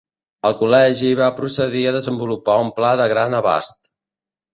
[0.47, 3.79] El Col·legi va procedir a desenvolupar un pla de gran abast.